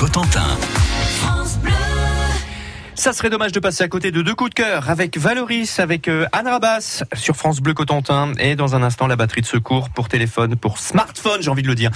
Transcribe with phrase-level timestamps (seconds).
[0.00, 0.56] Cotentin.
[2.94, 6.08] Ça serait dommage de passer à côté de deux coups de cœur avec Valoris, avec
[6.08, 9.90] euh, Anne Rabas sur France Bleu Cotentin et dans un instant la batterie de secours
[9.90, 11.90] pour téléphone, pour smartphone, j'ai envie de le dire,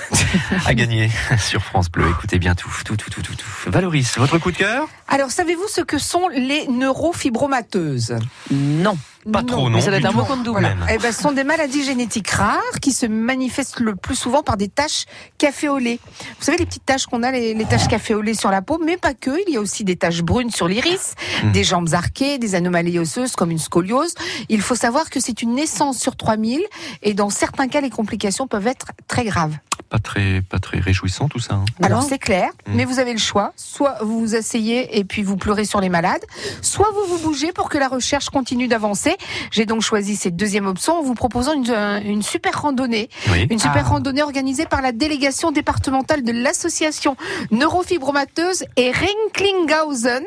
[0.64, 2.06] à gagner sur France Bleu.
[2.08, 3.34] Écoutez bien tout, tout, tout, tout, tout.
[3.34, 3.70] tout.
[3.70, 4.88] Valoris, votre coup de cœur?
[5.08, 8.16] Alors, savez-vous ce que sont les neurofibromateuses
[8.50, 8.96] Non.
[9.32, 10.62] Pas trop, non Mais ça doit être un mot double.
[10.62, 10.86] Même.
[10.92, 14.56] Eh ben, ce sont des maladies génétiques rares qui se manifestent le plus souvent par
[14.56, 15.06] des taches
[15.38, 15.98] café au lait.
[16.38, 18.62] Vous savez les petites taches qu'on a, les, les taches café au lait sur la
[18.62, 19.30] peau, mais pas que.
[19.48, 21.52] Il y a aussi des taches brunes sur l'iris, Hmm.
[21.52, 24.14] des jambes arquées, des anomalies osseuses comme une scoliose.
[24.48, 26.60] Il faut savoir que c'est une naissance sur 3000
[27.02, 29.56] et dans certains cas, les complications peuvent être très graves.
[29.94, 31.54] Pas très, pas très réjouissant tout ça.
[31.54, 31.64] hein.
[31.80, 32.74] Alors c'est clair, Mm.
[32.74, 33.52] mais vous avez le choix.
[33.54, 36.24] Soit vous vous asseyez et puis vous pleurez sur les malades,
[36.62, 39.16] soit vous vous bougez pour que la recherche continue d'avancer.
[39.52, 43.08] J'ai donc choisi cette deuxième option en vous proposant une, euh, une super randonnée.
[43.30, 43.46] Oui.
[43.50, 43.90] Une super Ah.
[43.90, 47.16] randonnée organisée par la délégation départementale de l'association
[47.52, 50.24] neurofibromateuse et Renklinghausen,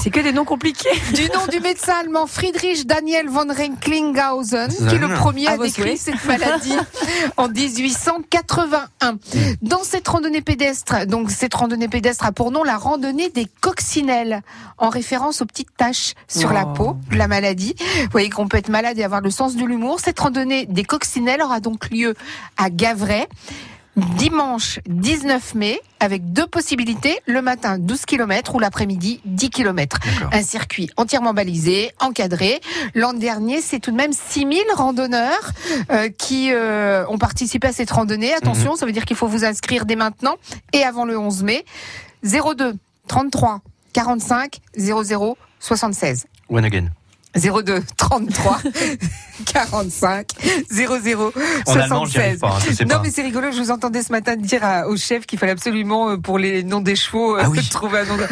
[0.00, 0.88] C'est que des noms compliqués.
[1.14, 5.64] du nom du médecin allemand Friedrich Daniel von Renklinghausen, qui le premier À a vos
[5.64, 5.98] décrit souhaits.
[5.98, 6.76] cette maladie
[7.36, 9.18] en 1881.
[9.62, 14.42] Dans cette randonnée pédestre, donc cette randonnée pédestre a pour nom la randonnée des coccinelles,
[14.78, 16.72] en référence aux petites taches sur la Oh.
[16.74, 17.74] peau, la maladie.
[17.78, 19.98] Vous voyez qu'on peut être malade et avoir le sens de l'humour.
[20.00, 22.14] Cette randonnée des coccinelles aura donc lieu
[22.56, 23.26] à Gavray.
[23.96, 29.98] Dimanche 19 mai, avec deux possibilités, le matin 12 km ou l'après-midi 10 km.
[30.32, 32.60] Un circuit entièrement balisé, encadré.
[32.94, 35.52] L'an dernier, c'est tout de même 6000 randonneurs
[35.90, 38.32] euh, qui euh, ont participé à cette randonnée.
[38.32, 40.36] Attention, ça veut dire qu'il faut vous inscrire dès maintenant
[40.72, 41.64] et avant le 11 mai.
[42.22, 42.74] 02
[43.08, 43.60] 33
[43.92, 46.26] 45 00 76.
[46.48, 46.88] One again.
[47.36, 48.58] 02 33
[49.46, 50.26] 45
[50.70, 51.32] 00
[51.66, 52.38] En allemand, j'y arrive 76.
[52.38, 53.02] pas, hein, je sais Non pas.
[53.02, 56.10] mais c'est rigolo, je vous entendais ce matin dire à- au chef qu'il fallait absolument
[56.10, 57.66] euh, pour les noms des chevaux euh, Ah oui.
[57.70, 58.26] trouver un nom de-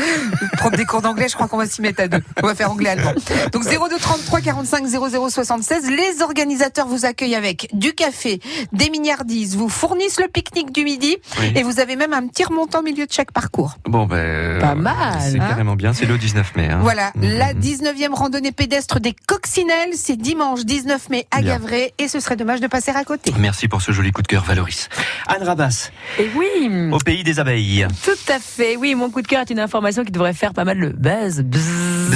[0.56, 2.22] prendre des cours d'anglais, je crois qu'on va s'y mettre à deux.
[2.42, 3.12] On va faire anglais allemand.
[3.52, 8.40] Donc 02 33 45 00 76, les organisateurs vous accueillent avec du café,
[8.72, 11.52] des mignardises, vous fournissent le pique-nique du midi Oui.
[11.56, 13.76] et vous avez même un petit remontant au milieu de chaque parcours.
[13.86, 14.60] Bon, ben.
[14.60, 15.46] Pas mal, C'est hein.
[15.48, 16.68] carrément bien, c'est le 19 mai.
[16.70, 16.78] hein.
[16.82, 17.22] Voilà, Mhm.
[17.38, 21.58] la 19e randonnée pédestre des Coccinelles, c'est dimanche 19 mai à Bien.
[21.58, 23.32] Gavray et ce serait dommage de passer à côté.
[23.38, 24.88] Merci pour ce joli coup de cœur, Valoris.
[25.28, 27.86] Anne Rabas, Et oui, au pays des abeilles.
[28.02, 28.76] tout à fait.
[28.76, 31.42] Oui, mon coup de cœur est une information qui devrait faire pas mal le buzz.
[31.42, 32.10] Bzzz,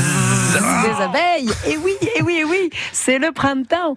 [0.85, 1.51] des abeilles.
[1.69, 3.95] Et oui, et oui, et oui, c'est le printemps.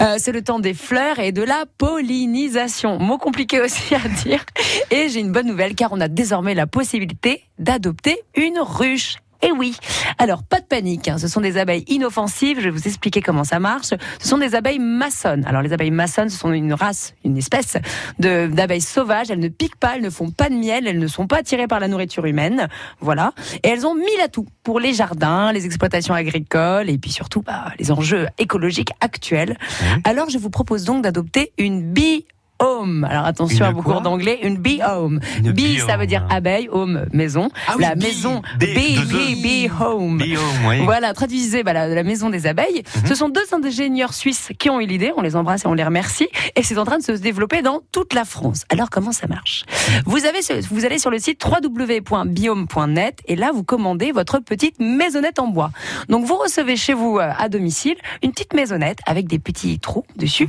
[0.00, 2.98] Euh, c'est le temps des fleurs et de la pollinisation.
[2.98, 4.44] Mot compliqué aussi à dire.
[4.90, 9.16] Et j'ai une bonne nouvelle car on a désormais la possibilité d'adopter une ruche.
[9.42, 9.76] Et oui.
[10.18, 11.08] Alors, pas de panique.
[11.08, 11.18] hein.
[11.18, 12.58] Ce sont des abeilles inoffensives.
[12.58, 13.90] Je vais vous expliquer comment ça marche.
[14.20, 15.44] Ce sont des abeilles maçonnes.
[15.46, 17.76] Alors, les abeilles maçonnes, ce sont une race, une espèce
[18.18, 19.30] d'abeilles sauvages.
[19.30, 21.66] Elles ne piquent pas, elles ne font pas de miel, elles ne sont pas attirées
[21.66, 22.68] par la nourriture humaine.
[23.00, 23.32] Voilà.
[23.62, 27.72] Et elles ont mille atouts pour les jardins, les exploitations agricoles et puis surtout bah,
[27.78, 29.56] les enjeux écologiques actuels.
[30.04, 32.26] Alors, je vous propose donc d'adopter une bee
[32.58, 33.04] home.
[33.08, 35.20] Alors attention Une à vos cours d'anglais, une bee home.
[35.38, 36.28] Une Bee, bee ça veut dire home.
[36.32, 37.48] abeille, home, maison.
[37.68, 39.42] Ah oui, la bee, maison, bee, deux bee, E.
[39.42, 40.22] bee home.
[40.66, 40.80] Oui.
[40.84, 42.82] Voilà, traduisez bah, la, la maison des abeilles.
[42.96, 43.06] Mhm.
[43.06, 45.12] Ce sont deux ingénieurs suisses qui ont eu l'idée.
[45.16, 46.28] On les embrasse et on les remercie.
[46.56, 48.64] Et c'est en train de se développer dans toute la France.
[48.70, 49.64] Alors comment ça marche?
[50.06, 50.40] Vous avez,
[50.70, 55.70] vous allez sur le site www.biome.net et là vous commandez votre petite maisonnette en bois.
[56.08, 60.04] Donc vous recevez chez vous euh, à domicile une petite maisonnette avec des petits trous
[60.16, 60.48] dessus.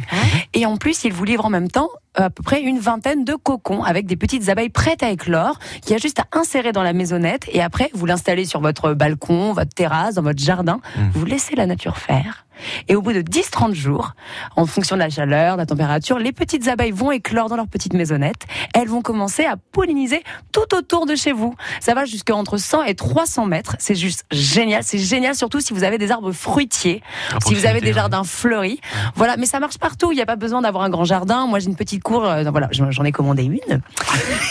[0.54, 3.34] Et en plus, ils vous livrent en même temps à peu près une vingtaine de
[3.36, 6.84] cocons avec des petites abeilles prêtes à éclore qu'il y a juste à insérer dans
[6.84, 10.80] la maisonnette et après vous l'installez sur votre balcon, votre terrasse, dans votre jardin.
[10.98, 11.12] Mhm.
[11.14, 12.47] Vous laissez la nature faire.
[12.88, 14.14] Et au bout de 10-30 jours,
[14.56, 17.68] en fonction de la chaleur, de la température, les petites abeilles vont éclore dans leur
[17.68, 18.46] petite maisonnette.
[18.74, 21.56] Elles vont commencer à polliniser tout autour de chez vous.
[21.80, 23.76] Ça va jusqu'à entre 100 et 300 mètres.
[23.80, 24.84] C'est juste génial.
[24.84, 27.02] C'est génial surtout si vous avez des arbres fruitiers,
[27.34, 28.80] À si vous avez des jardins fleuris.
[29.16, 30.12] Voilà, mais ça marche partout.
[30.12, 31.48] Il n'y a pas besoin d'avoir un grand jardin.
[31.48, 32.26] Moi, j'ai une petite cour.
[32.26, 33.60] euh, voilà, j'en ai commandé une.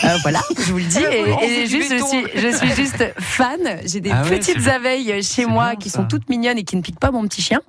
[0.04, 0.98] Euh, voilà, je vous le dis.
[1.42, 3.60] Et, juste, je suis, je suis juste fan.
[3.84, 5.98] J'ai des Ah petites abeilles chez moi bien, qui ça.
[5.98, 7.60] sont toutes mignonnes et qui ne piquent pas mon petit chien.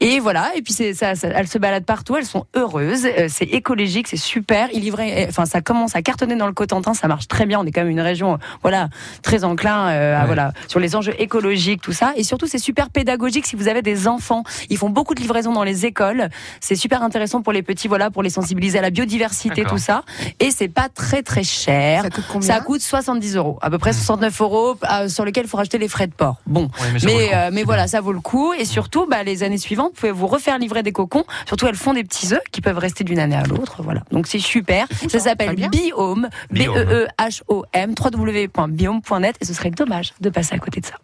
[0.00, 0.50] Et voilà.
[0.56, 2.16] Et puis c'est ça, ça- elles se baladent partout.
[2.16, 3.06] Elles sont heureuses.
[3.06, 4.68] Euh, C'est écologique, c'est super.
[4.72, 6.94] Il livrait, enfin, ça commence à cartonner dans le Cotentin.
[6.94, 7.60] Ça marche très bien.
[7.60, 8.88] On est quand même une région, euh, voilà,
[9.22, 12.12] très enclin, euh, à, voilà, sur les enjeux écologiques, tout ça.
[12.16, 14.42] Et surtout, c'est super pédagogique si vous avez des enfants.
[14.68, 16.28] Ils font beaucoup de livraisons dans les écoles.
[16.60, 20.02] C'est super intéressant pour les petits, voilà, pour les sensibiliser à la biodiversité, tout ça.
[20.40, 22.02] Et c'est pas très très cher.
[22.02, 25.44] Ça coûte combien Ça coûte 70 euros, à peu près 69 euros, euh, sur lesquels
[25.44, 26.36] il faut rajouter les frais de port.
[26.46, 28.52] Bon, Ouais, mais mais euh, mais voilà, ça vaut le coup.
[28.52, 31.24] Et surtout, bah, les années suivante, vous pouvez vous refaire livrer des cocons.
[31.46, 33.82] Surtout, elles font des petits œufs qui peuvent rester d'une année à l'autre.
[33.82, 34.02] Voilà.
[34.10, 34.86] Donc c'est super.
[35.08, 36.28] Ça s'appelle Biome.
[36.50, 39.36] B-E-E-H-O-M, www.biome.net.
[39.40, 40.94] Et ce serait dommage de passer à côté de ça.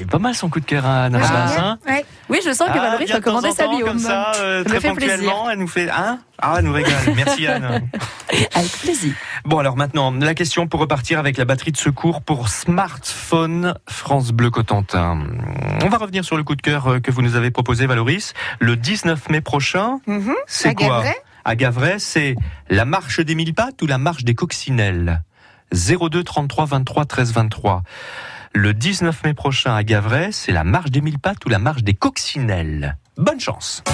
[0.00, 2.04] Ah, il est pas mal son coup de cœur à Anna Rabas, hein Ouais.
[2.28, 3.82] Oui, je sens que Ah, Valérie recommandait en sa Biome.
[3.84, 4.90] Comme ça, euh, Ça très plaisir.
[4.94, 7.12] ponctuellement, elle nous fait, hein Ah, elle nous régale.
[7.16, 7.88] Merci Anne.
[8.54, 9.12] Avec plaisir.
[9.44, 14.30] Bon alors maintenant, la question pour repartir avec la batterie de secours pour smartphone France
[14.32, 15.18] Bleu Cotentin.
[15.82, 18.34] On va revenir sur le coup de cœur euh, que vous nous avez proposé, Valoris.
[18.60, 20.34] Le 19 mai prochain, Mhm.
[20.46, 21.14] c'est À quoi Gavray
[21.44, 22.36] À Gavray, c'est
[22.68, 25.22] la marche des mille pattes ou la marche des coccinelles?
[25.72, 27.82] 02 33 23 13 23.
[28.52, 31.84] Le 19 mai prochain à Gavray, c'est la marche des mille pattes ou la marche
[31.84, 32.96] des coccinelles.
[33.16, 33.84] Bonne chance